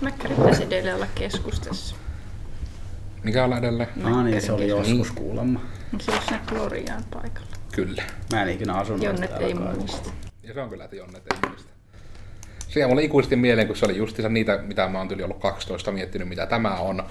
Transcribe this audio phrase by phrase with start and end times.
[0.00, 1.96] Mäkkäri pitäisi edelleen olla keskustassa.
[3.24, 3.88] Mikä on edelleen?
[4.04, 5.60] Ah niin, se oli joskus kuulemma.
[5.90, 6.06] keskus.
[6.06, 7.48] Se on siinä Gloriaan paikalla.
[7.72, 8.02] Kyllä.
[8.32, 10.10] Mä en ikinä asunut Jonnet täällä ei muista.
[10.42, 11.68] Ja se on kyllä, että Jonnet ei muista.
[12.68, 15.40] Se jäi mulle ikuisesti mieleen, kun se oli justiinsa niitä, mitä mä oon tyyli ollut
[15.40, 17.04] 12 miettinyt, mitä tämä on.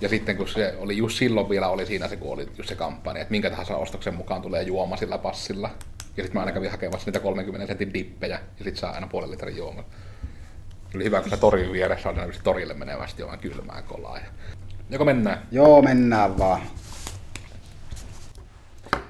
[0.00, 2.74] Ja sitten kun se oli just silloin vielä oli siinä se, kun oli just se
[2.74, 5.70] kampanja, että minkä tahansa ostoksen mukaan tulee juoma sillä passilla.
[6.16, 9.30] Ja sitten mä aina kävin hakemassa niitä 30 sentin dippejä, ja sitten saa aina puolen
[9.30, 9.84] litran juomaa.
[10.94, 14.18] Oli hyvä, kun se torin vieressä oli torille menevästi jotain kylmää kolaa.
[14.18, 14.24] Ja...
[14.90, 15.42] Joko mennään?
[15.50, 16.62] Joo, mennään vaan.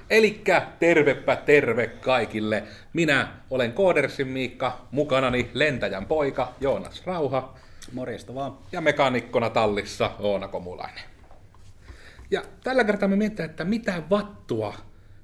[0.09, 2.63] Elikkä tervepä terve kaikille.
[2.93, 7.57] Minä olen Koodersin Miikka, mukanani lentäjän poika Joonas Rauha
[7.91, 8.57] Morjesta vaan.
[8.71, 11.03] ja mekanikkona tallissa Oona Komulainen.
[12.31, 14.73] Ja tällä kertaa me mietitään, että mitä vattua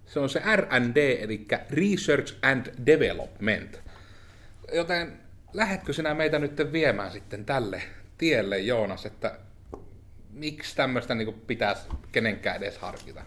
[0.05, 3.81] se on se R&D, eli Research and Development.
[4.73, 5.24] Joten
[5.55, 7.82] lähetkö sinä meitä nyt viemään sitten tälle
[8.18, 9.40] tielle, Joonas, että
[10.31, 11.81] miksi tämmöistä niin pitäisi
[12.12, 13.22] kenenkään edes harkita?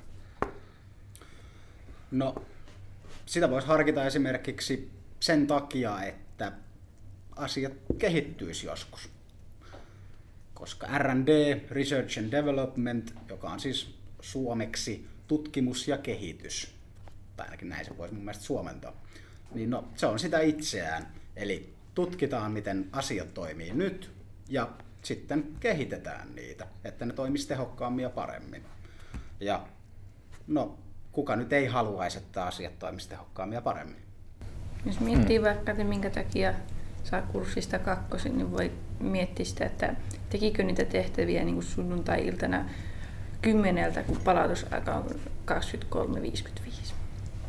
[2.11, 2.35] No,
[3.27, 6.53] sitä voisi harkita esimerkiksi sen takia, että
[7.37, 9.11] asiat kehittyisi joskus.
[10.55, 16.75] Koska R&D, Research and Development, joka on siis suomeksi tutkimus ja kehitys,
[17.37, 18.93] tai ainakin näin se voisi mun mielestä suomentaa,
[19.55, 21.07] niin no, se on sitä itseään.
[21.37, 24.11] Eli tutkitaan, miten asiat toimii nyt,
[24.49, 24.69] ja
[25.03, 28.63] sitten kehitetään niitä, että ne toimisi tehokkaammin ja paremmin.
[29.41, 29.67] Ja
[30.47, 30.79] no,
[31.13, 34.03] kuka nyt ei haluaisi, että asiat toimisi tehokkaammin ja paremmin.
[34.87, 36.55] Jos miettii vaikka, että minkä takia
[37.05, 39.95] saa kurssista kakkosen, niin voi miettiä sitä, että
[40.31, 42.65] tekikö niitä tehtäviä niin sunnuntai-iltana
[43.43, 45.07] kymmeneltä, kun palautusaika on
[45.51, 46.68] 23.55.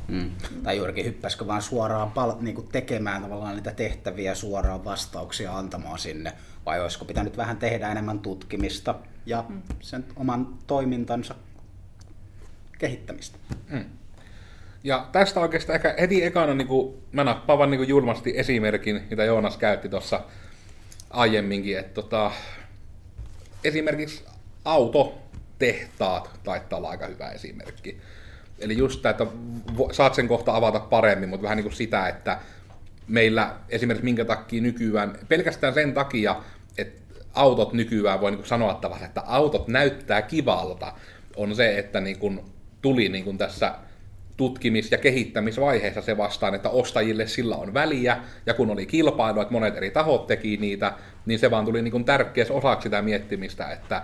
[0.10, 0.32] Mm.
[0.64, 6.34] Tai juurikin hyppäskö vaan suoraan pal- niin tekemään tavallaan niitä tehtäviä suoraan vastauksia antamaan sinne,
[6.66, 9.62] vai olisiko pitänyt vähän tehdä enemmän tutkimista ja mm.
[9.80, 11.36] sen oman toimintansa
[12.78, 13.38] kehittämistä.
[13.70, 13.86] Mm.
[14.84, 19.24] Ja tästä oikeastaan ehkä heti ekana niin kuin, mä nappaan niin kuin julmasti esimerkin, mitä
[19.24, 20.24] Joonas käytti tuossa
[21.10, 22.32] aiemminkin, että tota,
[23.64, 24.26] esimerkiksi
[24.66, 28.02] autotehtaat taittaa olla aika hyvä esimerkki.
[28.60, 29.28] Eli just tämä, että
[29.92, 32.40] saat sen kohta avata paremmin, mutta vähän niin kuin sitä, että
[33.08, 36.36] meillä esimerkiksi minkä takia nykyään, pelkästään sen takia,
[36.78, 37.02] että
[37.34, 40.94] autot nykyään voi niin sanoa tavallaan, että autot näyttää kivalta,
[41.36, 42.42] on se, että niin kuin
[42.82, 43.76] tuli niin kuin tässä
[44.38, 49.54] tutkimis- ja kehittämisvaiheessa se vastaan, että ostajille sillä on väliä, ja kun oli kilpailu, että
[49.54, 50.94] monet eri tahot teki niitä,
[51.26, 54.04] niin se vaan tuli niin kuin tärkeäksi osaksi sitä miettimistä, että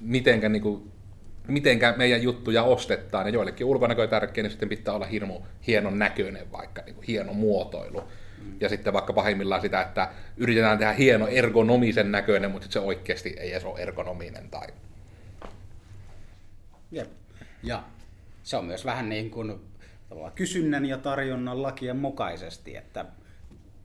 [0.00, 0.92] mitenkä, niin kuin,
[1.48, 5.98] mitenkä meidän juttuja ostetaan, ja joillekin ulkonäkö on tärkeä, niin sitten pitää olla hirmu hienon
[5.98, 8.02] näköinen vaikka, niin kuin hieno muotoilu.
[8.60, 13.52] Ja sitten vaikka pahimmillaan sitä, että yritetään tehdä hieno ergonomisen näköinen, mutta se oikeasti ei
[13.52, 14.66] edes ole ergonominen tai
[16.90, 17.10] Jep.
[17.62, 17.82] Ja
[18.42, 19.60] se on myös vähän niin kuin
[20.34, 23.04] kysynnän ja tarjonnan lakien mukaisesti, että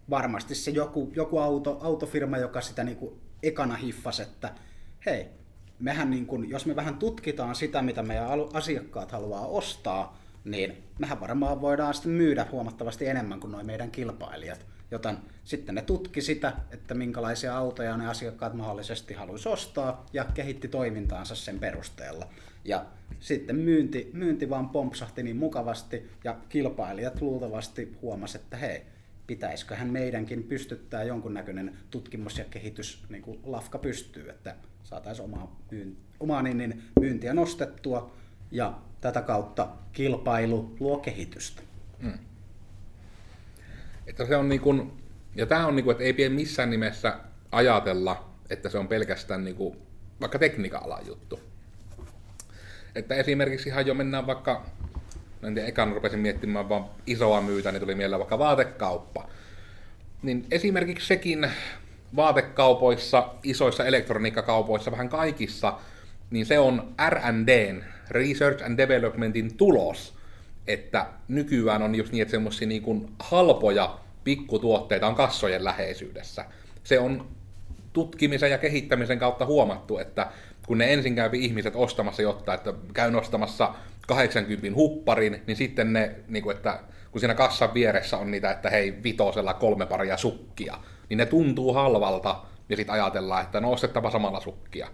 [0.10, 4.52] varmasti se joku, joku auto, autofirma, joka sitä niin kuin ekana hiffasi, että
[5.06, 5.28] hei,
[5.80, 11.20] mehän niin kuin, jos me vähän tutkitaan sitä, mitä meidän asiakkaat haluaa ostaa, niin mehän
[11.20, 14.66] varmaan voidaan sitten myydä huomattavasti enemmän kuin noin meidän kilpailijat.
[14.92, 20.68] Joten sitten ne tutki sitä, että minkälaisia autoja ne asiakkaat mahdollisesti haluaisi ostaa ja kehitti
[20.68, 22.28] toimintaansa sen perusteella.
[22.66, 22.86] Ja
[23.20, 28.82] sitten myynti, myynti vaan pompsahti niin mukavasti ja kilpailijat luultavasti huomasi, että hei,
[29.28, 35.98] pitäisiköhän meidänkin pystyttää jonkunnäköinen tutkimus- ja kehitys niin kuin lafka pystyy, että saataisiin omaa, myyn,
[36.20, 38.16] omaa niin, niin, myyntiä nostettua
[38.52, 41.62] ja tätä kautta kilpailu luo kehitystä.
[44.08, 44.92] Että se on niin kuin,
[45.36, 47.20] ja tämä on niin kuin, että ei pidä missään nimessä
[47.52, 49.78] ajatella, että se on pelkästään niin kuin,
[50.22, 51.40] vaikka tekniikka-alan juttu.
[52.96, 54.66] Että esimerkiksi ihan jo mennään vaikka,
[55.44, 59.30] en tiedä, ekan rupesin miettimään vaan isoa myytä, niin tuli mieleen vaikka vaatekauppa.
[60.22, 61.52] Niin esimerkiksi sekin
[62.16, 65.74] vaatekaupoissa, isoissa elektroniikkakaupoissa, vähän kaikissa,
[66.32, 70.18] niin se on R&Dn, Research and Developmentin tulos,
[70.68, 76.46] että nykyään on just niin, että semmoisia niin halpoja pikkutuotteita on kassojen läheisyydessä.
[76.84, 77.28] Se on
[77.94, 80.28] tutkimisen ja kehittämisen kautta huomattu, että
[80.68, 83.74] kun ne ensin käypi ihmiset ostamassa jotain, että käy nostamassa
[84.08, 86.80] 80 hupparin, niin sitten ne, niin kuin, että
[87.12, 90.78] kun siinä kassan vieressä on niitä, että hei, vitosella kolme paria sukkia,
[91.10, 92.40] niin ne tuntuu halvalta,
[92.70, 94.88] ja sitten ajatellaan, että no ostettava samalla sukkia.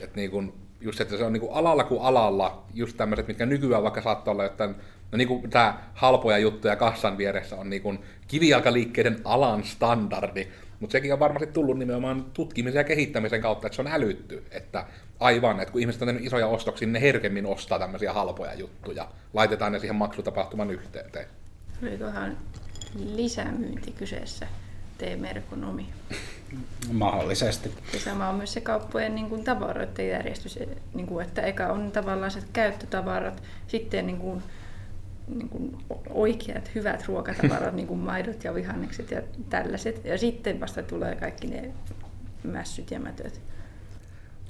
[0.00, 3.46] Että niin kuin, just, että se on niin kuin alalla kuin alalla, just tämmöiset, mitkä
[3.46, 4.74] nykyään vaikka saattaa olla jotain,
[5.12, 7.98] no niin kuin tämä halpoja juttuja kassan vieressä on niin kuin
[8.28, 10.48] kivijalkaliikkeiden alan standardi,
[10.80, 14.44] Mutta sekin on varmasti tullut nimenomaan tutkimisen ja kehittämisen kautta, että se on älytty.
[14.50, 14.86] Että
[15.20, 19.08] aivan, että kun ihmiset on tehnyt isoja ostoksia, niin ne herkemmin ostaa tämmöisiä halpoja juttuja.
[19.34, 21.26] Laitetaan ne siihen maksutapahtuman yhteyteen.
[21.82, 22.36] Olikohan
[22.94, 24.46] lisämyynti kyseessä,
[24.98, 25.86] T-merkonomi.
[26.92, 27.72] Mahdollisesti.
[27.92, 30.58] Ja sama on myös se kauppojen niin kuin, tavaroiden järjestys,
[30.94, 34.42] niin kuin, että eka on tavallaan se käyttötavarat, sitten niin kuin,
[35.38, 35.76] niin kuin
[36.10, 40.04] oikeat, hyvät ruokatavarat, niin kuin maidot ja vihannekset ja tällaiset.
[40.04, 41.72] Ja sitten vasta tulee kaikki ne
[42.44, 43.40] mässyt ja mätöt.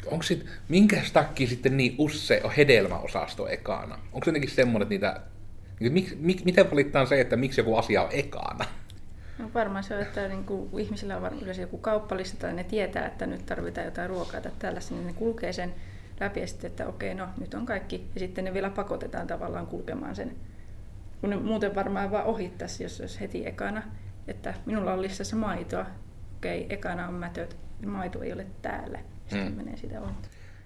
[0.07, 3.99] Onko sit, minkä takia sitten niin usse on hedelmäosasto ekana?
[4.13, 5.21] Onko se jotenkin semmoinen, että niitä,
[5.81, 8.65] niin mik, mik, miten valitaan se, että miksi joku asia on ekana?
[9.39, 13.07] No varmaan se on, että niin kuin ihmisillä on yleensä joku kauppalista tai ne tietää,
[13.07, 15.75] että nyt tarvitaan jotain ruokaa tai tällaista, niin ne kulkee sen
[16.21, 18.07] läpi ja sitten, että okei, no nyt on kaikki.
[18.15, 20.37] Ja sitten ne vielä pakotetaan tavallaan kulkemaan sen
[21.21, 23.83] kun ne muuten varmaan vaan ohittaisi, jos olisi heti ekana,
[24.29, 25.87] että minulla on listassa maitoa,
[26.37, 27.57] okei, ekana on mätöt,
[27.87, 29.57] maito ei ole täällä, sitten hmm.
[29.57, 30.17] menee sitä on.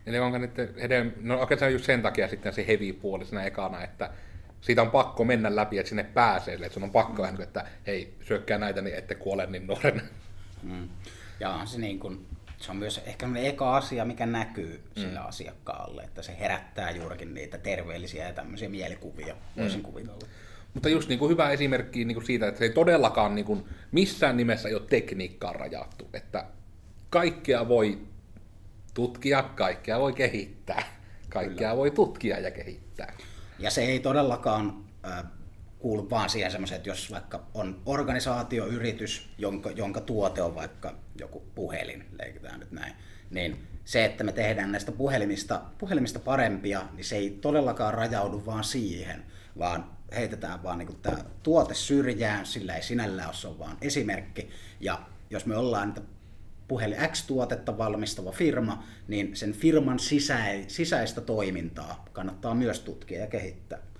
[0.06, 1.12] Eli onko nyt hedelm...
[1.20, 4.10] no on just sen takia sitten se heavy puoli siinä ekana, että
[4.60, 7.40] siitä on pakko mennä läpi, että sinne pääsee, että sun on pakko mm.
[7.42, 10.02] että hei, syökkää näitä, niin ette kuole niin nuorena.
[10.62, 10.88] Mm.
[11.40, 12.26] Ja on se niin kuin,
[12.64, 15.26] se on myös ehkä eka asia, mikä näkyy sille mm.
[15.26, 19.84] asiakkaalle, että se herättää juurikin niitä terveellisiä ja tämmöisiä mielikuvia, voisin mm.
[19.84, 20.26] kuvitella.
[20.74, 23.64] Mutta just niin kuin hyvä esimerkki niin kuin siitä, että se ei todellakaan niin kuin
[23.92, 26.08] missään nimessä ei ole tekniikkaan rajattu.
[26.12, 26.46] Että
[27.10, 27.98] kaikkea voi
[28.94, 30.82] tutkia, kaikkea voi kehittää.
[31.28, 31.76] Kaikkea Kyllä.
[31.76, 33.12] voi tutkia ja kehittää.
[33.58, 35.24] Ja se ei todellakaan äh,
[35.84, 41.42] kuulu vaan siihen semmoiseen, että jos vaikka on organisaatioyritys, jonka, jonka tuote on vaikka joku
[41.54, 42.92] puhelin, leikitään nyt näin,
[43.30, 48.64] niin se, että me tehdään näistä puhelimista, puhelimista parempia, niin se ei todellakaan rajaudu vaan
[48.64, 49.24] siihen,
[49.58, 54.50] vaan heitetään vaan niin tämä tuote syrjään, sillä ei sinällään ole, se on vaan esimerkki.
[54.80, 55.00] Ja
[55.30, 56.02] jos me ollaan niitä
[56.68, 59.98] puhelin X-tuotetta valmistava firma, niin sen firman
[60.68, 63.93] sisäistä toimintaa kannattaa myös tutkia ja kehittää.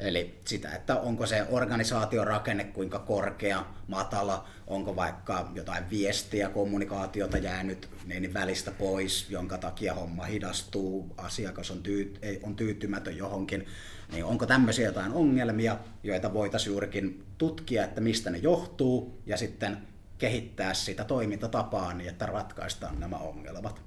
[0.00, 7.88] Eli sitä, että onko se organisaatiorakenne kuinka korkea, matala, onko vaikka jotain viestiä, kommunikaatiota jäänyt
[8.06, 13.66] niin välistä pois, jonka takia homma hidastuu, asiakas on, tyy- on tyytymätön johonkin,
[14.12, 19.78] niin onko tämmöisiä jotain ongelmia, joita voitaisiin juurikin tutkia, että mistä ne johtuu, ja sitten
[20.18, 23.82] kehittää sitä toimintatapaa niin, että ratkaistaan nämä ongelmat.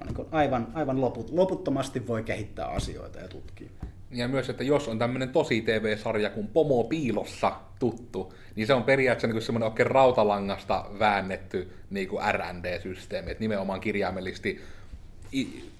[0.00, 3.70] On niin aivan, aivan loput, loputtomasti voi kehittää asioita ja tutkia.
[4.10, 8.84] Ja myös, että jos on tämmöinen tosi TV-sarja kuin Pomo Piilossa tuttu, niin se on
[8.84, 14.60] periaatteessa niin semmoinen oikein rautalangasta väännetty niin R&D-systeemi, että nimenomaan kirjaimellisesti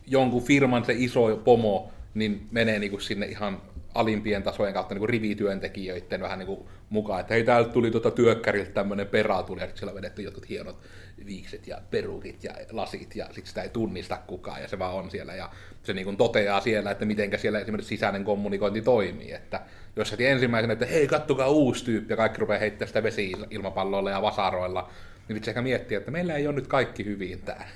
[0.07, 3.63] jonkun firman se iso pomo niin menee niin kuin sinne ihan
[3.95, 8.11] alimpien tasojen kautta niin kuin rivityöntekijöiden vähän niin kuin mukaan, että hei täältä tuli tuota
[8.11, 10.81] työkkäriltä tämmöinen perä tuli, ja siellä on vedetty jotkut hienot
[11.27, 15.11] viikset ja perukit ja lasit, ja sitten sitä ei tunnista kukaan, ja se vaan on
[15.11, 15.51] siellä, ja
[15.83, 19.61] se niin kuin toteaa siellä, että miten siellä esimerkiksi sisäinen kommunikointi toimii, että
[19.97, 24.23] jos heti ensimmäisenä, että hei kattokaa uusi tyyppi, ja kaikki rupeaa heittämään sitä vesi-ilmapalloilla ja
[24.23, 24.91] vasaroilla,
[25.29, 27.67] niin vitsi ehkä miettiä, että meillä ei ole nyt kaikki hyvin täällä.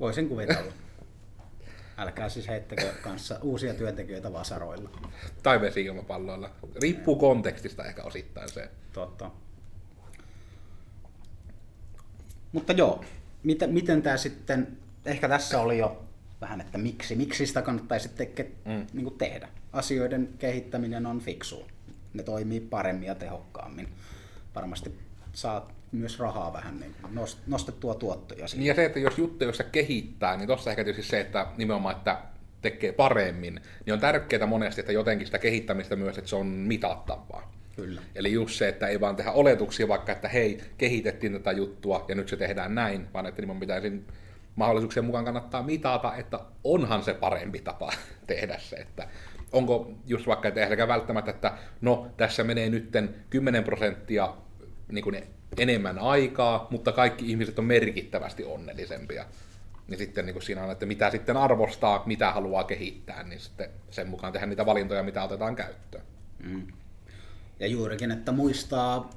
[0.00, 0.72] Voisin kuvitella.
[1.98, 4.90] Älkää siis heittäkö kanssa uusia työntekijöitä vasaroilla.
[5.42, 6.50] Tai vesi-ilmapalloilla.
[6.82, 8.70] Riippuu kontekstista ehkä osittain se.
[8.92, 9.30] Totta.
[12.52, 13.04] Mutta joo,
[13.42, 16.04] miten, miten tämä sitten, ehkä tässä oli jo
[16.40, 18.86] vähän, että miksi, miksi sitä kannattaisi teke, mm.
[18.92, 19.48] niin tehdä.
[19.72, 21.66] Asioiden kehittäminen on fiksua.
[22.14, 23.88] Ne toimii paremmin ja tehokkaammin.
[24.54, 24.98] Varmasti
[25.32, 26.94] saa myös rahaa vähän niin
[27.46, 28.48] nostettua tuottoja.
[28.48, 28.60] Siitä.
[28.60, 31.96] Niin ja se, että jos juttu, jossa kehittää, niin tuossa ehkä tietysti se, että nimenomaan,
[31.96, 32.18] että
[32.62, 37.52] tekee paremmin, niin on tärkeää monesti, että jotenkin sitä kehittämistä myös, että se on mitattavaa.
[37.76, 38.02] Kyllä.
[38.14, 42.14] Eli just se, että ei vaan tehdä oletuksia vaikka, että hei, kehitettiin tätä juttua ja
[42.14, 44.02] nyt se tehdään näin, vaan että nimenomaan pitäisi
[44.56, 47.92] mahdollisuuksien mukaan kannattaa mitata, että onhan se parempi tapa
[48.26, 49.08] tehdä se, että
[49.52, 54.34] onko just vaikka, että välttämättä, että no tässä menee nytten 10 prosenttia
[54.92, 55.22] niin kuin
[55.56, 59.24] enemmän aikaa, mutta kaikki ihmiset on merkittävästi onnellisempia.
[59.88, 63.70] Niin sitten niin kuin siinä on, että mitä sitten arvostaa, mitä haluaa kehittää, niin sitten
[63.90, 66.04] sen mukaan tehdään niitä valintoja, mitä otetaan käyttöön.
[66.44, 66.66] Mm.
[67.60, 69.10] Ja juurikin, että muistaa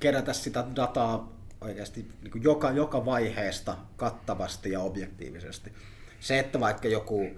[0.00, 5.72] kerätä sitä dataa oikeasti niin joka, joka vaiheesta kattavasti ja objektiivisesti.
[6.20, 7.30] Se, että vaikka joku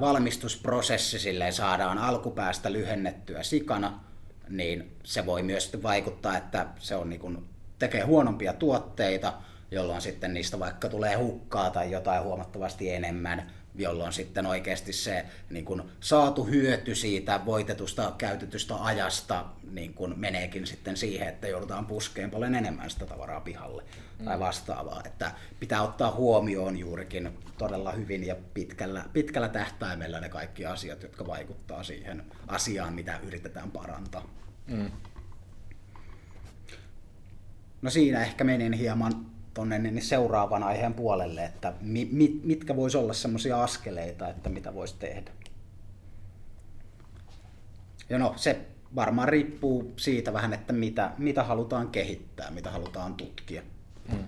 [0.00, 4.00] valmistusprosessi silleen saadaan alkupäästä lyhennettyä sikana,
[4.48, 7.44] niin se voi myös vaikuttaa, että se on niin kuin,
[7.78, 9.32] tekee huonompia tuotteita
[9.74, 15.64] jolloin sitten niistä vaikka tulee hukkaa tai jotain huomattavasti enemmän, jolloin sitten oikeasti se niin
[15.64, 22.30] kun saatu hyöty siitä voitetusta käytetystä ajasta niin kun meneekin sitten siihen, että joudutaan puskeen
[22.30, 23.84] paljon enemmän sitä tavaraa pihalle
[24.18, 24.24] mm.
[24.24, 25.02] tai vastaavaa.
[25.04, 31.26] Että pitää ottaa huomioon juurikin todella hyvin ja pitkällä, pitkällä tähtäimellä ne kaikki asiat, jotka
[31.26, 34.28] vaikuttaa siihen asiaan, mitä yritetään parantaa.
[34.66, 34.90] Mm.
[37.82, 42.96] No siinä ehkä menin hieman tuonne niin seuraavan aiheen puolelle, että mi, mi, mitkä voisi
[42.96, 45.30] olla semmoisia askeleita, että mitä voisi tehdä.
[48.08, 48.60] Ja no, se
[48.94, 53.62] varmaan riippuu siitä vähän, että mitä, mitä halutaan kehittää, mitä halutaan tutkia.
[54.10, 54.24] Hmm.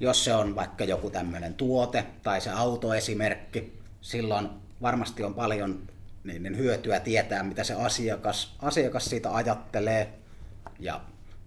[0.00, 4.48] Jos se on vaikka joku tämmöinen tuote tai se autoesimerkki, silloin
[4.82, 5.82] varmasti on paljon
[6.24, 10.12] niin, niin hyötyä tietää, mitä se asiakas, asiakas siitä ajattelee
[10.78, 11.00] ja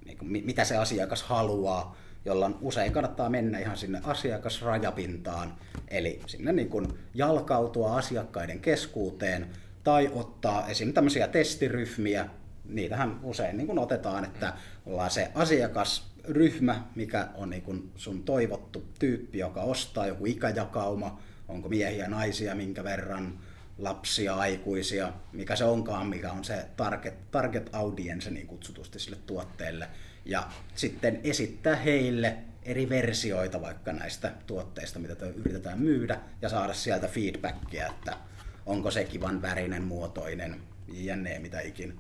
[0.06, 1.96] niin kuin, mitä se asiakas haluaa
[2.26, 5.54] jolloin usein kannattaa mennä ihan sinne asiakasrajapintaan,
[5.88, 9.48] eli sinne niin kuin jalkautua asiakkaiden keskuuteen
[9.84, 10.94] tai ottaa esim.
[10.94, 12.30] tämmöisiä testiryhmiä,
[12.66, 14.54] niitähän usein niin kuin otetaan, että
[14.86, 21.70] ollaan se asiakasryhmä, mikä on niin kuin sun toivottu tyyppi, joka ostaa joku ikäjakauma, onko
[21.70, 23.40] miehiä, naisia, minkä verran,
[23.78, 29.88] lapsia, aikuisia, mikä se onkaan, mikä on se target, target audience niin kutsutusti sille tuotteelle
[30.30, 37.08] ja sitten esittää heille eri versioita vaikka näistä tuotteista, mitä yritetään myydä, ja saada sieltä
[37.08, 38.18] feedbackia, että
[38.66, 41.94] onko se kivan värinen, muotoinen, jne, mitä ikinä.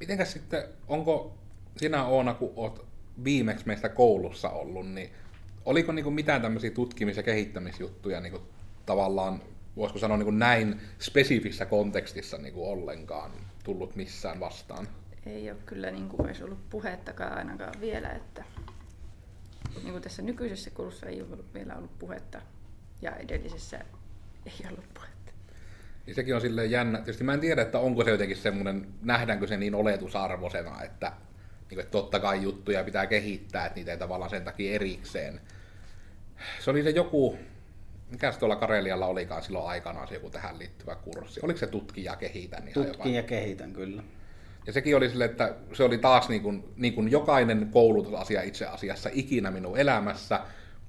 [0.00, 1.38] Mitenkäs sitten, onko
[1.76, 2.80] sinä Oona, kun olet
[3.24, 5.10] viimeksi meistä koulussa ollut, niin
[5.64, 8.42] oliko niin kuin mitään tämmöisiä tutkimis- ja kehittämisjuttuja niin kuin
[8.86, 9.42] tavallaan,
[9.76, 13.30] voisiko sanoa niin kuin näin spesifissä kontekstissa niin kuin ollenkaan
[13.64, 14.88] tullut missään vastaan?
[15.26, 18.44] Ei ole kyllä niin kuin olisi ollut puhettakaan ainakaan vielä, että
[19.74, 22.42] niin kuin tässä nykyisessä kulussa ei ole vielä ollut puhetta
[23.02, 23.80] ja edellisessä
[24.46, 25.32] ei ollut puhetta.
[26.06, 26.98] Niin sekin on silleen jännä.
[26.98, 31.68] Tietysti mä en tiedä, että onko se jotenkin semmoinen, nähdäänkö se niin oletusarvoisena, että, niin
[31.68, 35.40] kuin, että totta kai juttuja pitää kehittää, että niitä ei tavallaan sen takia erikseen.
[36.60, 37.38] Se oli se joku,
[38.10, 41.40] mikä tuolla Karelialla olikaan silloin aikanaan se joku tähän liittyvä kurssi.
[41.42, 42.62] Oliko se tutkija kehitän?
[42.74, 44.02] Tutkija kehitän, kyllä.
[44.66, 48.66] Ja sekin oli sille, että se oli taas niin kuin, niin kuin jokainen koulutusasia itse
[48.66, 50.40] asiassa ikinä minun elämässä,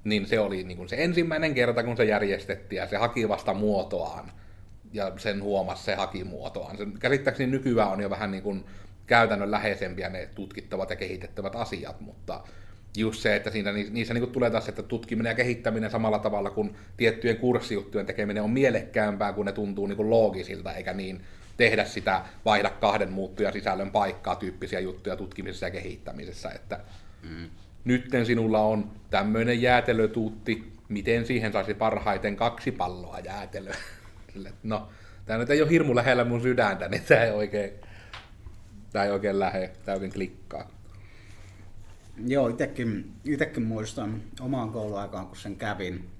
[0.04, 3.54] niin se oli niin kuin se ensimmäinen kerta, kun se järjestettiin ja se haki vasta
[3.54, 4.32] muotoaan.
[4.92, 6.76] Ja sen huomasi, se haki muotoaan.
[6.76, 8.64] Se, käsittääkseni nykyään on jo vähän niin kuin
[9.06, 12.40] käytännön läheisempiä ne tutkittavat ja kehitettävät asiat, mutta
[12.96, 16.76] just se, että siinä, niissä niin tulee taas, että tutkiminen ja kehittäminen samalla tavalla kuin
[16.96, 21.20] tiettyjen kurssijuttujen tekeminen on mielekkäämpää, kun ne tuntuu niin kuin loogisilta, eikä niin
[21.56, 26.80] tehdä sitä vaihda kahden muuttuja sisällön paikkaa tyyppisiä juttuja tutkimisessa ja kehittämisessä, että
[27.22, 27.50] mm.
[27.84, 33.76] nytten sinulla on tämmöinen jäätelötuutti, miten siihen saisi parhaiten kaksi palloa jäätelöä.
[34.62, 34.88] No,
[35.26, 37.70] tämä nyt ei ole hirmu lähellä mun sydäntä, niin tämä ei oikein,
[38.92, 40.70] tämä ei oikein lähe, tämä oikein klikkaa.
[42.26, 46.10] Joo, itsekin, itsekin muistan omaan kouluaikaan, kun sen kävin.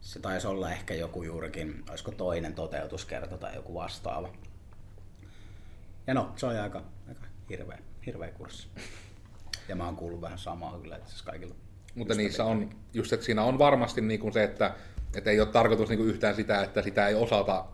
[0.00, 4.28] Se taisi olla ehkä joku juurikin, olisiko toinen toteutuskerta tai joku vastaava.
[6.06, 7.20] Ja no, se oli aika, aika
[7.50, 8.68] hirveä, hirveä kurssi.
[9.68, 11.54] Ja mä oon kuullut vähän samaa kyllä itse kaikilla.
[11.94, 14.74] Mutta niissä on, just että siinä on varmasti niin kuin se, että,
[15.16, 17.64] että ei ole tarkoitus niin kuin yhtään sitä, että sitä ei osata,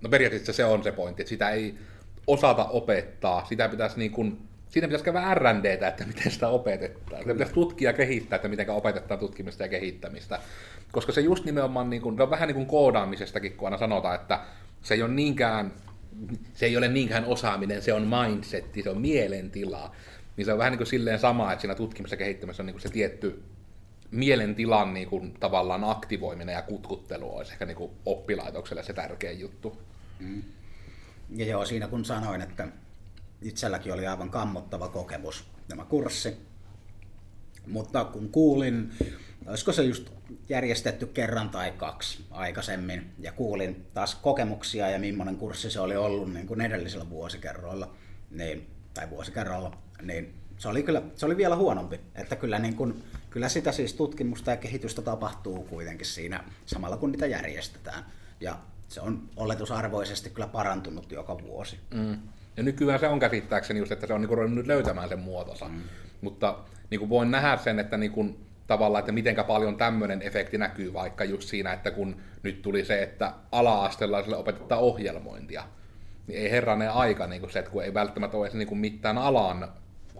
[0.00, 1.78] no periaatteessa se on se pointti, että sitä ei
[2.26, 7.22] osata opettaa, sitä pitäisi niin kuin, siinä pitäisi käydä R&Dtä, että miten sitä opetetaan.
[7.22, 10.40] Sitä pitäisi tutkia ja kehittää, että miten opetetaan tutkimista ja kehittämistä.
[10.92, 14.14] Koska se just nimenomaan, niin kuin, se on vähän niin kuin koodaamisestakin, kun aina sanotaan,
[14.14, 14.40] että
[14.82, 15.72] se ei ole niinkään
[16.54, 19.94] se ei ole niinkään osaaminen, se on mindsetti, se on mielentila.
[20.36, 22.82] Niin se on vähän niin kuin silleen sama, että siinä tutkimuksessa kehittämisessä on niin kuin
[22.82, 23.42] se tietty
[24.10, 29.82] mielentilan niin kuin tavallaan aktivoiminen ja kutkuttelu olisi ehkä niin kuin oppilaitokselle se tärkein juttu.
[30.20, 30.42] Mm.
[31.36, 32.68] Ja joo, siinä kun sanoin, että
[33.42, 36.36] itselläkin oli aivan kammottava kokemus tämä kurssi,
[37.66, 38.92] mutta kun kuulin,
[39.46, 40.10] olisiko se just
[40.48, 46.32] järjestetty kerran tai kaksi aikaisemmin, ja kuulin taas kokemuksia ja millainen kurssi se oli ollut
[46.32, 47.94] niin kuin edellisellä vuosikerroilla,
[48.30, 52.00] niin, tai vuosikerralla, niin se oli, kyllä, se oli vielä huonompi.
[52.14, 57.12] Että kyllä, niin kuin, kyllä sitä siis tutkimusta ja kehitystä tapahtuu kuitenkin siinä samalla kun
[57.12, 58.04] niitä järjestetään.
[58.40, 58.58] Ja
[58.88, 61.78] se on oletusarvoisesti kyllä parantunut joka vuosi.
[61.94, 62.18] Mm.
[62.56, 65.68] Ja nykyään se on käsittääkseni just, että se on niin ruvennut löytämään sen muotonsa.
[65.68, 65.80] Mm.
[66.20, 66.58] Mutta
[66.90, 70.92] niin kuin voin nähdä sen, että niin kuin, tavallaan, että miten paljon tämmöinen efekti näkyy
[70.92, 75.64] vaikka just siinä, että kun nyt tuli se, että ala-astelaisille opetetaan ohjelmointia,
[76.26, 79.18] niin ei herranen aika niin kuin se, että kun ei välttämättä ole niin kuin mitään
[79.18, 79.72] alan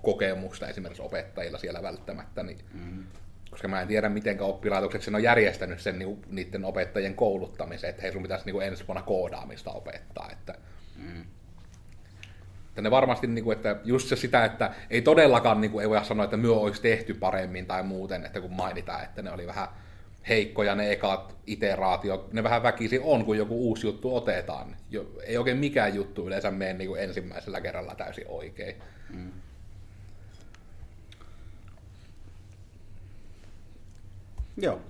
[0.03, 3.05] kokemusta esimerkiksi opettajilla siellä välttämättä, niin mm.
[3.51, 8.03] koska mä en tiedä, miten oppilaitokset sen on järjestänyt sen niin, niiden opettajien kouluttamisen, että
[8.03, 10.31] hei sun pitäisi niin ensi vuonna koodaamista opettaa.
[10.33, 10.55] Että,
[10.97, 11.25] mm.
[12.73, 15.91] Että ne varmasti, niin kuin, että just se sitä, että ei todellakaan niin kuin, ei
[15.91, 19.47] voi sanoa, että myö olisi tehty paremmin tai muuten, että kun mainitaan, että ne oli
[19.47, 19.69] vähän
[20.29, 24.77] heikkoja ne ekat iteraatiot, ne vähän väkisi on, kun joku uusi juttu otetaan.
[24.91, 28.77] Jo, ei oikein mikään juttu yleensä mene niin kuin ensimmäisellä kerralla täysin oikein.
[29.11, 29.33] Mm.
[34.57, 34.81] Joo,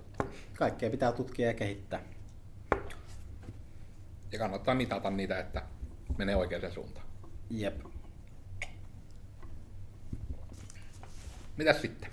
[0.59, 2.01] kaikkea pitää tutkia ja kehittää.
[4.33, 5.62] Ja kannattaa mitata niitä, että
[6.19, 7.12] menee oikeaan suuntaan.
[7.52, 7.80] Jep.
[11.56, 12.11] Mitäs sitten?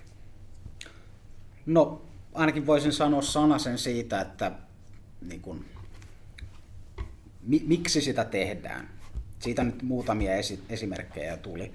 [1.66, 2.02] No,
[2.34, 4.52] ainakin voisin sanoa sanasen siitä, että
[5.22, 5.66] niin kun,
[7.42, 8.90] mi, miksi sitä tehdään.
[9.40, 11.72] Siitä nyt muutamia esi, esimerkkejä tuli.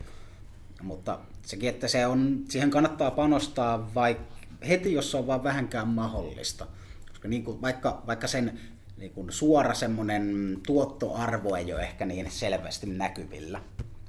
[0.83, 4.35] Mutta sekin, että se on, siihen kannattaa panostaa vaikka
[4.68, 6.66] heti, jos se on vaan vähänkään mahdollista.
[7.09, 8.61] Koska niin kuin, vaikka, vaikka sen
[8.97, 13.61] niin kuin suora semmoinen tuottoarvo ei ole ehkä niin selvästi näkyvillä.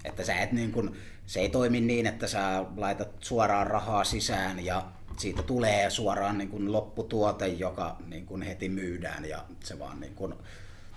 [0.05, 0.91] Että sä et niin kuin,
[1.25, 4.85] se ei toimi niin, että sä laitat suoraan rahaa sisään ja
[5.17, 10.15] siitä tulee suoraan niin kuin lopputuote, joka niin kuin heti myydään ja se vaan niin
[10.15, 10.33] kuin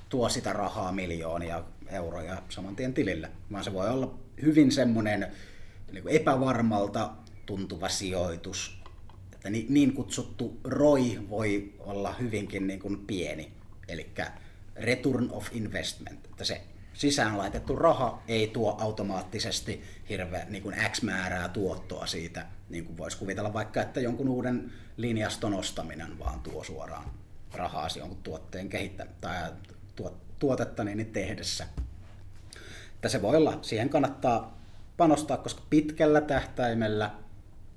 [0.09, 3.31] tuo sitä rahaa miljoonia euroja saman tien tilille.
[3.53, 5.27] Vaan se voi olla hyvin semmoinen
[5.93, 7.11] niin kuin epävarmalta
[7.47, 8.79] tuntuva sijoitus,
[9.33, 13.53] että niin kutsuttu ROI voi olla hyvinkin niin kuin pieni,
[13.89, 14.11] eli
[14.77, 16.61] return of investment, että se
[16.95, 22.99] sisään laitettu raha ei tuo automaattisesti hirveä niin kuin X määrää tuottoa siitä, niin kuin
[22.99, 27.11] voisi kuvitella vaikka, että jonkun uuden linjaston ostaminen vaan tuo suoraan
[27.55, 29.53] rahaa jonkun tuotteen kehittä tai
[30.39, 31.67] tuotetta niin tehdessä.
[32.95, 34.59] Että se voi olla, siihen kannattaa
[34.97, 37.11] panostaa, koska pitkällä tähtäimellä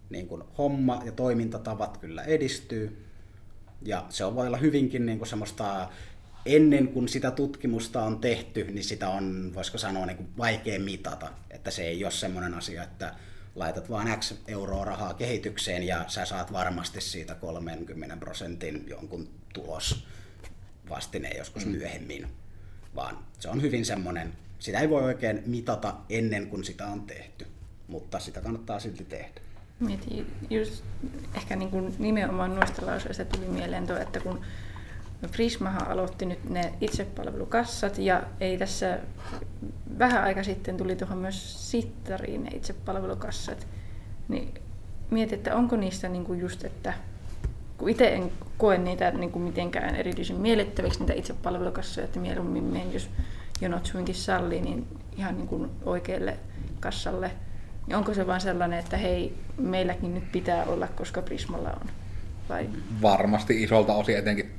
[0.09, 3.05] niin kuin homma ja toimintatavat kyllä edistyy.
[3.81, 5.89] Ja se on voi olla hyvinkin niin kuin semmoista
[6.45, 11.29] ennen kuin sitä tutkimusta on tehty, niin sitä on, voisiko sanoa, niin kuin vaikea mitata.
[11.49, 13.15] Että se ei ole semmoinen asia, että
[13.55, 20.05] laitat vaan X euroa rahaa kehitykseen ja sä saat varmasti siitä 30 prosentin jonkun tulos
[20.89, 21.71] vastineen joskus mm.
[21.71, 22.27] myöhemmin.
[22.95, 27.47] Vaan se on hyvin semmoinen, sitä ei voi oikein mitata ennen kuin sitä on tehty,
[27.87, 29.41] mutta sitä kannattaa silti tehdä.
[29.81, 30.83] Mietin just
[31.35, 34.41] ehkä niin kuin nimenomaan noista lauseista tuli mieleen tuo, että kun
[35.31, 38.99] Prismahan aloitti nyt ne itsepalvelukassat ja ei tässä
[39.99, 43.67] vähän aika sitten tuli tuohon myös Sittariin ne itsepalvelukassat.
[44.27, 44.53] Niin
[45.09, 46.93] mietin, että onko niistä niin kuin just, että
[47.77, 52.93] kun itse en koe niitä niin kuin mitenkään erityisen miellyttäviksi niitä itsepalvelukassoja, että mieluummin menen,
[52.93, 53.09] jos
[53.61, 56.37] jonot suinkin sallii, niin ihan niin kuin oikealle
[56.79, 57.31] kassalle.
[57.87, 61.89] Niin onko se vaan sellainen, että hei, meilläkin nyt pitää olla, koska Prismalla on?
[62.49, 62.69] Vai?
[63.01, 64.51] Varmasti isolta osin etenkin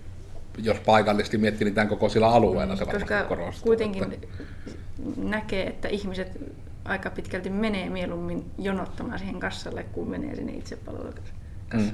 [0.58, 3.66] jos paikallisesti miettii, niin tämän koko sillä alueella se Koska korostuu.
[3.66, 4.26] kuitenkin että...
[5.16, 6.40] näkee, että ihmiset
[6.85, 11.42] aika pitkälti menee mieluummin jonottamaan siihen kassalle, kuin menee sinne itse palvelukassalle.
[11.74, 11.90] Mm.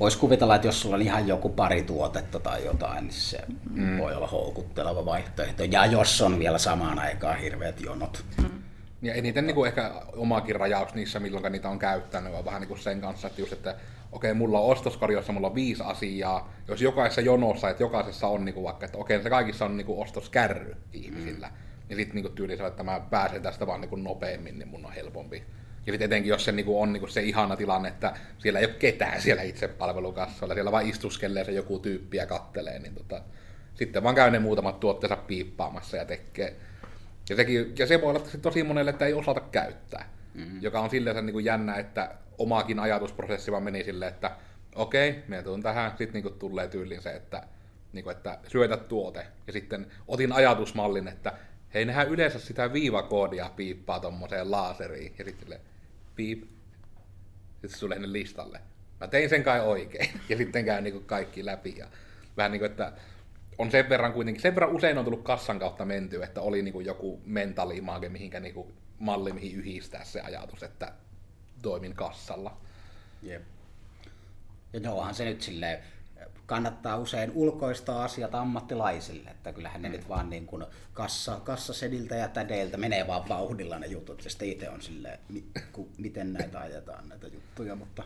[0.00, 3.38] Voisi kuvitella, että jos sulla on ihan joku pari tuotetta tai jotain, niin se
[3.70, 3.98] mm.
[3.98, 5.64] voi olla houkutteleva vaihtoehto.
[5.64, 8.24] Ja jos on vielä samaan aikaan hirveät jonot.
[8.42, 8.63] Mm.
[9.04, 12.68] Ja eniten niin kuin ehkä omaakin rajaus niissä, milloin niitä on käyttänyt, on vähän niin
[12.68, 13.70] kuin sen kanssa, että just, että
[14.12, 18.44] okei, okay, mulla on ostoskorjossa, mulla on viisi asiaa, jos jokaisessa jonossa, että jokaisessa on
[18.44, 21.54] niin kuin vaikka, että okei, okay, se kaikissa on niin kuin ostoskärry ihmisillä, mm.
[21.90, 24.92] ja sitten niin tyylisellä, että mä pääsen tästä vaan niin kuin nopeammin, niin mun on
[24.92, 25.44] helpompi.
[25.86, 28.60] Ja sitten etenkin, jos se niin kuin on niin kuin se ihana tilanne, että siellä
[28.60, 33.22] ei ole ketään siellä itsepalvelukassoilla, siellä vaan istuskelee se joku tyyppi ja kattelee, niin tota,
[33.74, 36.56] sitten vaan käy ne muutamat tuotteensa piippaamassa ja tekee.
[37.28, 40.08] Ja, sekin, ja se voi olla tosi monelle, että ei osata käyttää.
[40.34, 40.62] Mm-hmm.
[40.62, 44.30] Joka on silleen niin kuin jännä, että omaakin ajatusprosessi vaan meni silleen, että
[44.74, 47.42] okei, okay, minä tuun tähän, sitten niin tulee tyyliin se, että,
[47.92, 49.26] niin kuin, että syötä tuote.
[49.46, 51.32] Ja sitten otin ajatusmallin, että
[51.74, 55.14] hei, nehän yleensä sitä viivakoodia piippaa tommoseen laaseriin.
[55.18, 55.60] Ja sitten
[56.16, 56.44] piip.
[57.52, 58.60] Sitten se tulee listalle.
[59.00, 60.08] Mä tein sen kai oikein.
[60.28, 61.74] Ja sitten käy niin kuin kaikki läpi.
[61.78, 61.86] Ja
[62.36, 62.92] vähän niin kuin, että
[63.58, 66.72] on sen verran kuitenkin, sen verran usein on tullut kassan kautta menty, että oli niin
[66.72, 70.92] kuin joku mentaaliimage, mihinkä niin kuin malli, mihin yhdistää se ajatus, että
[71.62, 72.56] toimin kassalla.
[73.22, 73.42] Jep.
[74.72, 75.78] Ja onhan se nyt silleen,
[76.46, 79.92] kannattaa usein ulkoistaa asiat ammattilaisille, että kyllähän ne mm.
[79.92, 84.48] nyt vaan niin kuin kassa, kassasediltä ja tädeiltä menee vaan vauhdilla ne jutut, ja sitten
[84.48, 88.02] itse on silleen, mi, ku, miten näitä ajetaan näitä juttuja, mutta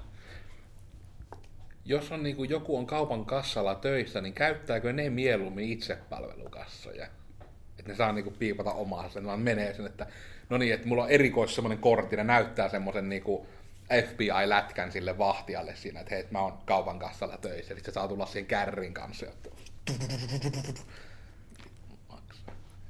[1.88, 7.06] jos on niin kuin joku on kaupan kassalla töissä, niin käyttääkö ne mieluummin itsepalvelukassoja?
[7.78, 10.06] Että ne saa niin kuin piipata omaa sen, vaan menee sen, että
[10.48, 13.46] no niin, että mulla on erikois semmoinen kortti, ne näyttää semmoisen niin kuin
[14.08, 18.26] FBI-lätkän sille vahtijalle siinä, että hei, mä oon kaupan kassalla töissä, eli se saa tulla
[18.26, 19.26] siihen kärrin kanssa.
[19.26, 19.50] Että...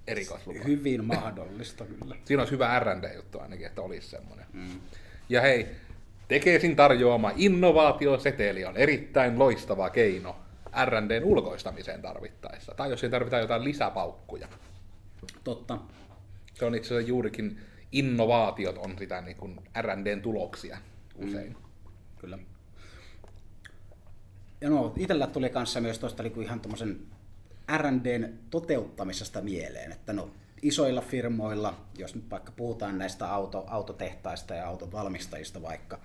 [0.07, 0.65] Erikoislupa.
[0.65, 2.17] Hyvin mahdollista kyllä.
[2.25, 4.47] Siinä olisi hyvä R&D-juttu ainakin, että olisi semmoinen.
[4.53, 4.81] Mm.
[5.29, 5.77] Ja hei,
[6.29, 10.37] Tekesin tarjoama innovaatioseteli on erittäin loistava keino
[10.85, 14.49] R&Dn ulkoistamiseen tarvittaessa, tai jos siinä tarvitaan jotain lisäpaukkuja.
[15.45, 15.79] Totta.
[16.55, 17.61] Se on itse asiassa juurikin
[17.93, 20.79] innovaatiot on sitä niin kuin R&Dn tuloksia
[21.17, 21.49] usein.
[21.49, 21.55] Mm.
[22.19, 22.39] Kyllä.
[24.61, 27.01] Ja no, itsellä tuli kanssa myös tuosta niin ihan tuommoisen
[27.77, 30.31] R&Dn toteuttamisesta mieleen, että no,
[30.63, 36.01] isoilla firmoilla, jos nyt vaikka puhutaan näistä auto, autotehtaista ja autovalmistajista vaikka,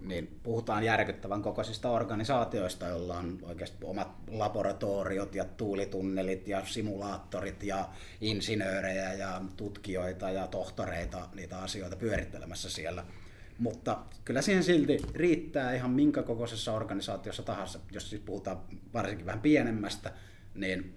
[0.00, 7.88] niin puhutaan järkyttävän kokoisista organisaatioista, joilla on oikeasti omat laboratoriot ja tuulitunnelit ja simulaattorit ja
[8.20, 13.04] insinöörejä ja tutkijoita ja tohtoreita niitä asioita pyörittelemässä siellä.
[13.58, 18.60] Mutta kyllä siihen silti riittää ihan minkä kokoisessa organisaatiossa tahansa, jos siis puhutaan
[18.94, 20.12] varsinkin vähän pienemmästä,
[20.54, 20.96] niin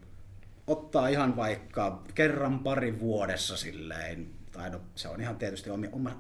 [0.70, 5.70] ottaa ihan vaikka kerran pari vuodessa silleen, tai no, se on ihan tietysti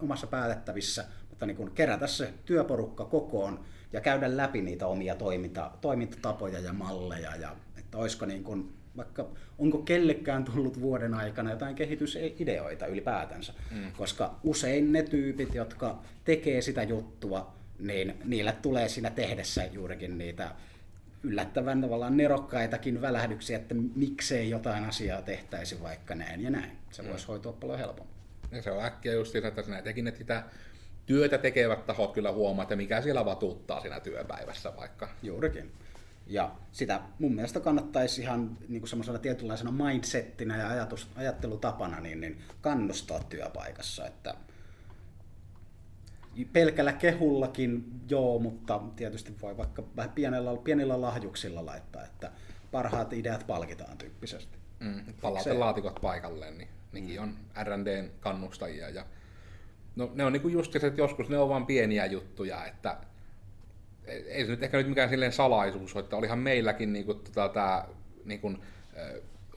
[0.01, 3.59] omassa päätettävissä, mutta niin kun kerätä se työporukka kokoon
[3.93, 9.27] ja käydä läpi niitä omia toiminta, toimintatapoja ja malleja, ja että olisiko niin kun, vaikka,
[9.57, 13.91] onko kellekään tullut vuoden aikana jotain kehitysideoita ylipäätänsä, mm.
[13.97, 20.51] koska usein ne tyypit, jotka tekee sitä juttua, niin niille tulee siinä tehdessä juurikin niitä
[21.23, 26.71] yllättävän tavallaan nerokkaitakin välähdyksiä, että miksei jotain asiaa tehtäisi vaikka näin ja näin.
[26.91, 27.27] Se voisi mm.
[27.27, 28.15] hoitua paljon helpommin.
[28.51, 30.43] Ja se on äkkiä just siinä, että näitäkin, että sitä
[31.05, 35.10] työtä tekevät tahot kyllä huomaa, että mikä siellä vatuuttaa siinä työpäivässä vaikka.
[35.23, 35.71] Juurikin.
[36.27, 42.21] Ja sitä mun mielestä kannattaisi ihan niin kuin semmoisena tietynlaisena mindsettinä ja ajatus, ajattelutapana niin,
[42.21, 44.34] niin kannustaa työpaikassa, että
[46.53, 52.31] pelkällä kehullakin joo, mutta tietysti voi vaikka vähän pienellä, pienillä lahjuksilla laittaa, että
[52.71, 54.57] parhaat ideat palkitaan tyyppisesti.
[54.79, 57.23] Mm, palauta laatikot paikalleen, niin nekin mm.
[57.23, 58.89] on R&Dn kannustajia.
[58.89, 59.05] Ja,
[59.95, 62.97] no, ne on niinku just se, että joskus ne on vain pieniä juttuja, että
[64.05, 67.87] ei se nyt ehkä nyt mikään silleen salaisuus että olihan meilläkin niinku, tota, tää,
[68.25, 68.53] niinku,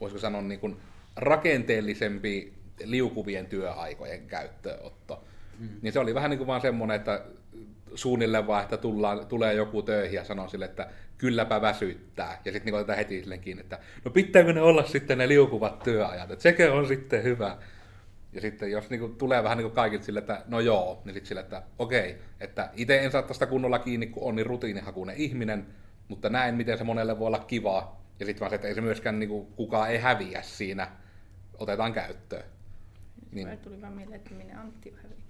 [0.00, 0.76] voisiko sanoa niinku,
[1.16, 2.52] rakenteellisempi
[2.84, 5.24] liukuvien työaikojen käyttöönotto
[5.58, 5.68] Mm.
[5.82, 7.24] Niin se oli vähän niin kuin vaan semmoinen, että
[7.94, 10.88] suunnilleen vaan, että tullaan, tulee joku töihin ja sanoo sille, että
[11.18, 12.40] kylläpä väsyttää.
[12.44, 15.82] Ja sitten niin otetaan heti sille kiinni, että no pitääkö ne olla sitten ne liukuvat
[15.82, 17.56] työajat, että sekö on sitten hyvä.
[18.32, 21.14] Ja sitten jos niin kuin, tulee vähän niin kuin kaikilta sille, että no joo, niin
[21.14, 25.16] sitten sille, että okei, että itse en saa tästä kunnolla kiinni, kun on niin rutiinihakuinen
[25.16, 25.66] ihminen,
[26.08, 28.02] mutta näin, miten se monelle voi olla kivaa.
[28.20, 30.88] Ja sitten vaan se, että ei se myöskään niin kuin, kukaan ei häviä siinä,
[31.58, 32.44] otetaan käyttöön.
[33.32, 33.58] Niin.
[33.58, 35.22] Tuli vaan mieleen, että minä Antti häviä.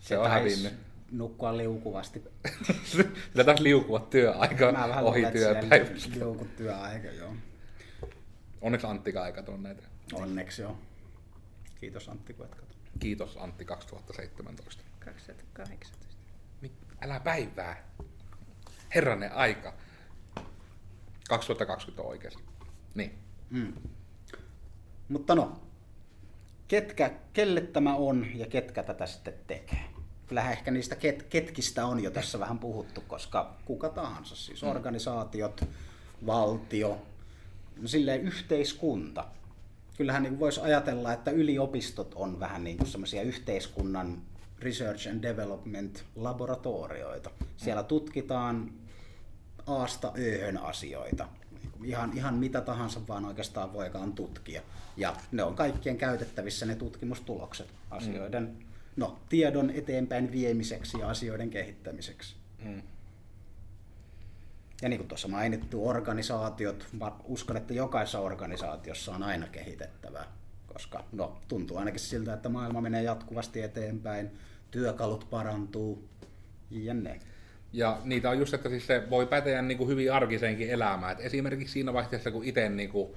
[0.00, 0.74] Se on hävinnyt.
[1.10, 2.24] Nukkua liukuvasti.
[2.84, 6.18] Sillä taas liukua työaika Mä vähän ohi työpäivästä.
[6.18, 7.34] Liuku työaika, joo.
[8.60, 9.82] Onneksi Antti ei katsonut näitä.
[10.12, 10.78] Onneksi joo.
[11.80, 12.74] Kiitos Antti, kun et katso.
[12.98, 14.84] Kiitos Antti 2017.
[14.98, 16.02] 2018.
[17.02, 17.84] Älä päivää.
[18.94, 19.74] Herranen aika.
[21.28, 22.42] 2020 on oikeasti.
[22.94, 23.18] Niin.
[23.50, 23.72] Mm.
[25.08, 25.62] Mutta no,
[26.72, 29.84] ketkä, kelle tämä on ja ketkä tätä sitten tekee.
[30.26, 34.68] Kyllähän ehkä niistä ket, ketkistä on jo tässä vähän puhuttu, koska kuka tahansa, siis mm.
[34.68, 35.64] organisaatiot,
[36.26, 37.02] valtio,
[37.82, 39.24] no silleen yhteiskunta.
[39.96, 44.22] Kyllähän niin voisi ajatella, että yliopistot on vähän niin kuin semmoisia yhteiskunnan
[44.58, 47.30] research and development laboratorioita.
[47.56, 48.72] Siellä tutkitaan
[49.66, 51.28] aasta ööhön asioita
[51.84, 54.62] ihan, ihan mitä tahansa vaan oikeastaan voikaan tutkia.
[54.96, 58.64] Ja ne on kaikkien käytettävissä ne tutkimustulokset asioiden, mm.
[58.96, 62.36] no, tiedon eteenpäin viemiseksi ja asioiden kehittämiseksi.
[62.64, 62.82] Mm.
[64.82, 70.24] Ja niin kuin tuossa mainittu, organisaatiot, mä uskon, että jokaisessa organisaatiossa on aina kehitettävää,
[70.66, 74.30] koska no, tuntuu ainakin siltä, että maailma menee jatkuvasti eteenpäin,
[74.70, 76.08] työkalut parantuu,
[76.70, 77.20] jne.
[77.72, 81.12] Ja niitä on just, että siis se voi päteä niin kuin hyvin arkiseenkin elämään.
[81.12, 83.14] Et esimerkiksi siinä vaiheessa, kun itse niin kuin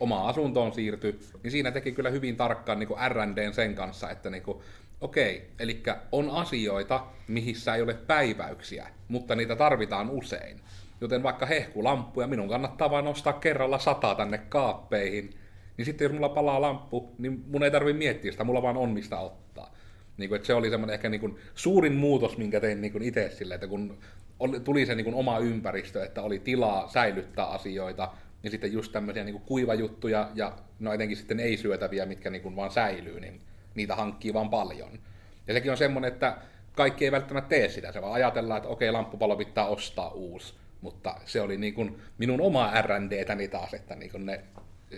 [0.00, 4.30] oma asuntoon siirtyi, niin siinä teki kyllä hyvin tarkkaan niin kuin R&D sen kanssa, että
[4.30, 4.58] niin kuin,
[5.00, 10.60] okei, eli on asioita, mihissä ei ole päiväyksiä, mutta niitä tarvitaan usein.
[11.00, 15.30] Joten vaikka hehkulamppuja, minun kannattaa vain nostaa kerralla sata tänne kaappeihin,
[15.76, 18.90] niin sitten jos mulla palaa lamppu, niin mun ei tarvi miettiä sitä, mulla vaan on
[18.90, 19.75] mistä ottaa.
[20.16, 23.02] Niin kuin, että se oli semmoinen ehkä niin kuin suurin muutos, minkä tein niin kuin
[23.02, 23.98] itse sille, että kun
[24.40, 28.92] oli, tuli se niin kuin oma ympäristö, että oli tilaa säilyttää asioita, niin sitten just
[28.92, 33.40] tämmöisiä niin kuin kuivajuttuja ja no etenkin sitten ei-syötäviä, mitkä niin kuin vaan säilyy, niin
[33.74, 34.98] niitä hankkii vaan paljon.
[35.46, 36.36] Ja sekin on semmoinen, että
[36.72, 40.54] kaikki ei välttämättä tee sitä, se vaan ajatellaan, että okei, lamppupallo pitää ostaa uusi.
[40.80, 44.40] Mutta se oli niin kuin minun oma R&Dtäni taas, että niin kuin ne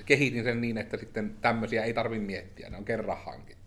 [0.06, 3.57] kehitin sen niin, että sitten tämmöisiä ei tarvi miettiä, ne on kerran hankittu.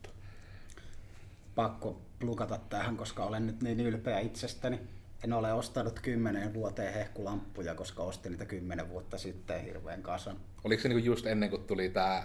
[1.62, 4.80] Pakko plukata tähän, koska olen nyt niin ylpeä itsestäni.
[5.24, 10.38] En ole ostanut kymmenen vuoteen hehkulamppuja, koska ostin niitä kymmenen vuotta sitten hirveän kasan.
[10.64, 12.24] Oliko se niin kuin just ennen kuin tuli tämä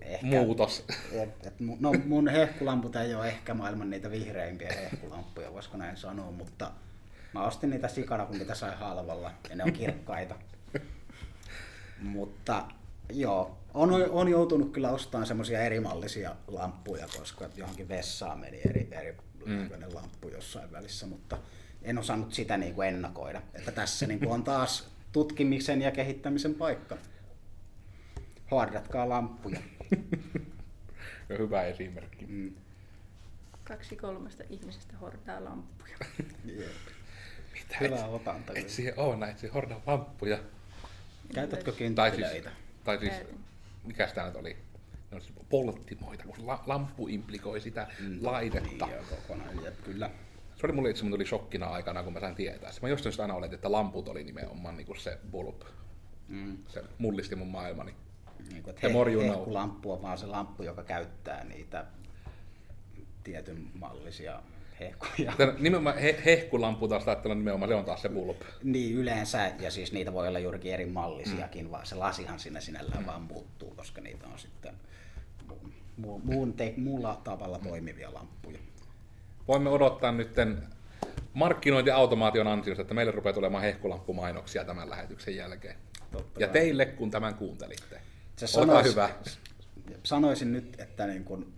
[0.00, 0.84] Ehkä, muutos?
[1.12, 6.30] Et, et, no mun hehkulamput ei ole ehkä maailman niitä vihreimpiä hehkulamppuja, voisiko näin sanoa,
[6.30, 6.70] mutta
[7.32, 10.34] mä ostin niitä sikana, kun niitä sai halvalla ja ne on kirkkaita.
[12.02, 12.64] mutta
[13.12, 19.16] joo, on, on joutunut kyllä ostamaan semmoisia erimallisia lamppuja, koska johonkin vessaan meni eri, eri
[19.46, 19.70] mm.
[19.92, 21.38] lamppu jossain välissä, mutta
[21.82, 23.42] en osannut sitä niin kuin ennakoida.
[23.54, 26.96] Että tässä niin kuin on taas tutkimisen ja kehittämisen paikka.
[28.50, 29.60] Hoardatkaa lamppuja.
[31.38, 32.26] Hyvä esimerkki.
[32.26, 32.54] Mm.
[33.64, 35.96] Kaksi kolmesta ihmisestä hordaa lamppuja.
[36.58, 36.66] Jep.
[37.52, 37.76] Mitä?
[37.80, 38.52] Hyvä Et, otanta.
[38.54, 40.38] et siihen ole näin, siihen hordaa lamppuja.
[41.34, 42.65] Käytätkö Tai siis, kynttilöitä?
[42.86, 43.40] Tai siis Käytin.
[43.84, 44.56] mikä sitä nyt oli?
[45.10, 48.18] Ne on siis polttimoita, kun la, lamppu implikoi sitä Mm.
[48.22, 48.86] laitetta.
[48.86, 49.64] Niin, kokonaan.
[49.64, 50.10] Jep, kyllä.
[50.56, 52.70] Se oli mulle itse tuli shokkina aikana, kun mä sain tietää.
[52.82, 55.62] Mä jostain syystä aina oletin, että lamput oli nimenomaan niin kuin se bulb.
[56.28, 56.58] Mm.
[56.68, 57.94] Se mullisti mun maailmani.
[58.50, 58.94] Niin kuin, että he,
[59.28, 61.86] hehkulamppu on vaan se lamppu, joka käyttää niitä
[63.24, 64.42] tietyn mallisia
[64.80, 65.32] hehkuja.
[65.38, 68.36] Tän, nimenomaan he, hehkulampu taas ajattelen nimenomaan, se on taas se bulb.
[68.64, 71.70] Niin yleensä, ja siis niitä voi olla juurikin eri mallisiakin, mm.
[71.70, 73.06] vaan se lasihan siinä sinällään mm.
[73.06, 74.74] vaan muuttuu, koska niitä on sitten
[75.50, 75.68] mu-
[76.00, 78.58] mu- muun te- muulla tavalla toimivia lamppuja.
[79.48, 80.62] Voimme odottaa nytten
[81.34, 85.76] markkinointiautomaation ansiosta, että meille rupeaa tulemaan hehkulamppumainoksia tämän lähetyksen jälkeen.
[86.12, 86.52] Totta Ja kai.
[86.52, 88.00] teille, kun tämän kuuntelitte.
[88.36, 89.10] Se Olkaa sanois- hyvä.
[90.02, 91.52] Sanoisin nyt, että niin kun,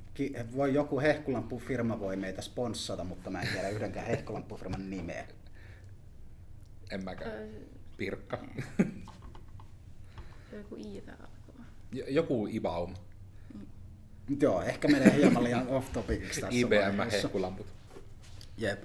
[0.57, 5.27] voi joku hehkulampufirma voi meitä sponssata, mutta mä en tiedä yhdenkään hehkulampufirman nimeä.
[6.91, 7.49] En mäkään.
[7.97, 8.39] Pirkka.
[10.53, 11.65] Joku iitä alkava.
[11.93, 12.95] J- Joku Ibaum.
[14.29, 17.67] Mut Joo, ehkä menee hieman liian off topiciksi tässä IBM hehkulamput.
[18.59, 18.83] Jep.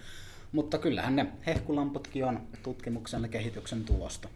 [0.52, 4.30] Mutta kyllähän ne hehkulamputkin on tutkimuksen ja kehityksen tulosta.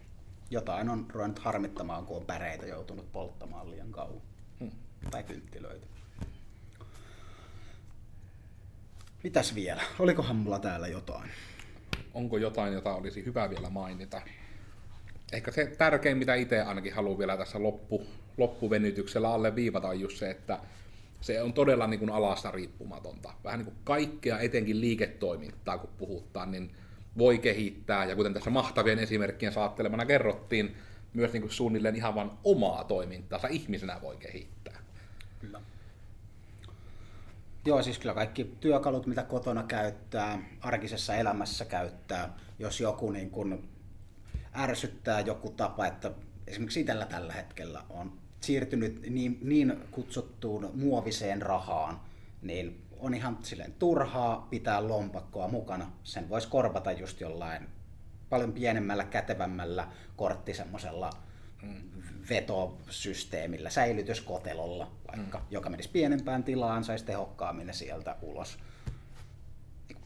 [0.50, 4.22] Jotain on ruvennut harmittamaan, kun on päreitä joutunut polttamaan liian kauan.
[4.60, 4.72] Hmm.
[5.12, 5.88] Tai kynttilöitä.
[9.28, 9.82] Mitäs vielä?
[10.00, 11.30] Olikohan mulla täällä jotain?
[12.14, 14.22] Onko jotain, jota olisi hyvä vielä mainita?
[15.34, 20.18] Ehkä se tärkein, mitä itse ainakin haluan vielä tässä loppu, loppuvenytyksellä alle viivata, on just
[20.18, 20.60] se, että
[21.22, 23.34] se on todella niin kuin alasta riippumatonta.
[23.44, 26.76] Vähän niin kuin kaikkea, etenkin liiketoimintaa, kun puhutaan, niin
[27.18, 28.06] voi kehittää.
[28.06, 30.76] Ja kuten tässä mahtavien esimerkkien saattelemana kerrottiin,
[31.14, 34.80] myös niin kuin suunnilleen ihan vain omaa toimintaansa ihmisenä voi kehittää.
[35.40, 35.62] Kyllä.
[37.68, 43.70] Joo, siis kyllä kaikki työkalut, mitä kotona käyttää, arkisessa elämässä käyttää, jos joku niin kun
[44.56, 46.12] ärsyttää joku tapa, että
[46.48, 52.00] esimerkiksi itsellä tällä hetkellä on siirtynyt niin, niin kutsuttuun muoviseen rahaan,
[52.42, 55.92] niin on ihan silleen turhaa pitää lompakkoa mukana.
[56.04, 57.68] Sen voisi korvata just jollain
[58.30, 61.10] paljon pienemmällä, kätevämmällä kortti semmoisella
[62.30, 65.46] vetosysteemillä, säilytyskotelolla vaikka, mm.
[65.52, 68.60] joka menisi pienempään tilaan, saisi tehokkaammin sieltä ulos.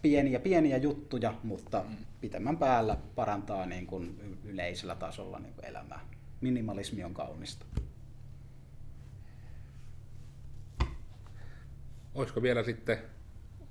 [0.02, 1.98] Pieniä, pieniä juttuja, mutta mm.
[2.22, 6.00] pitemmän päällä parantaa niin kuin yleisellä tasolla niin kuin elämää.
[6.42, 7.66] Minimalismi on kaunista.
[12.16, 12.98] Olisiko vielä sitten,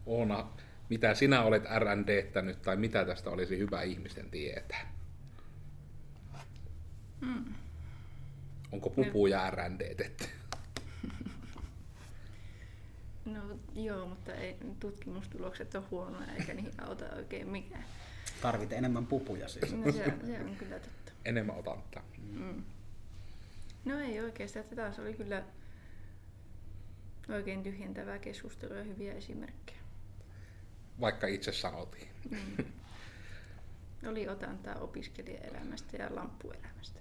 [0.07, 0.51] Oona,
[0.89, 4.93] mitä sinä olet R&Dttänyt tai mitä tästä olisi hyvä ihmisten tietää?
[7.21, 7.55] Mm.
[8.73, 10.25] Onko pupuja R&Dtetty?
[13.25, 13.41] No
[13.75, 17.85] joo, mutta ei, tutkimustulokset on huonoja eikä niihin auta oikein mikään.
[18.43, 19.73] Tarvit enemmän pupuja siis.
[19.73, 21.13] No se, se on kyllä totta.
[21.25, 22.01] Enemmän otanta.
[22.33, 22.65] Mm.
[23.85, 25.43] No ei oikeastaan, että taas oli kyllä
[27.29, 29.81] oikein tyhjentävää keskustelua ja hyviä esimerkkejä.
[31.01, 32.09] Vaikka itse sanotiin.
[32.31, 32.65] Mm.
[34.09, 37.01] Oli otantaa opiskelijaelämästä ja lamppuelämästä.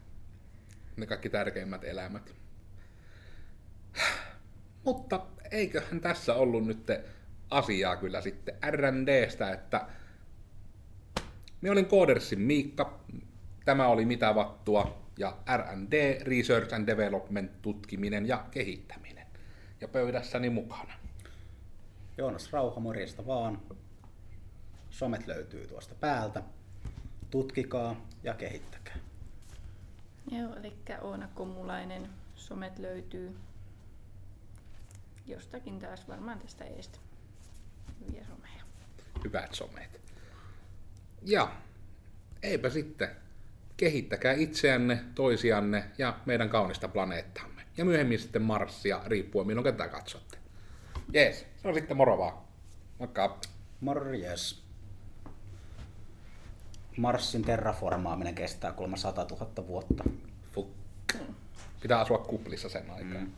[1.00, 2.36] Ne kaikki tärkeimmät elämät.
[4.84, 6.88] Mutta eiköhän tässä ollut nyt
[7.50, 9.86] asiaa kyllä sitten R&Dstä, että
[11.62, 13.00] me olin Codersin Miikka,
[13.66, 19.28] tämä oli Mitä vattua ja R&D, Research and Development, tutkiminen ja kehittäminen.
[19.82, 20.94] Ja pöydässäni mukana.
[22.18, 23.62] Joonas Rauha, morjesta vaan.
[24.90, 26.44] Somet löytyy tuosta päältä.
[27.30, 29.09] Tutkikaa ja kehittäkää.
[30.32, 33.38] Joo, eli Oona Komulainen, somet löytyy.
[35.25, 36.99] jostakin taas varmaan tästä eestä.
[37.99, 38.63] Hyviä someja.
[39.23, 40.01] Hyvät somet.
[41.21, 41.51] Ja
[42.43, 43.10] eipä sitten.
[43.77, 47.62] Kehittäkää itseänne, toisianne ja meidän kaunista planeettaamme.
[47.77, 50.38] Ja myöhemmin sitten Marssia, riippuen milloin tätä katsotte.
[51.13, 52.38] Jees, se on sitten moro vaan.
[52.99, 53.39] Moikka.
[53.79, 54.68] Morjes.
[57.00, 60.04] Marsin terraformaaminen kestää kuulemma 100 000 vuotta.
[60.52, 60.70] Fuck.
[61.82, 63.22] Pitää asua kuplissa sen aikaa.
[63.22, 63.32] Mm.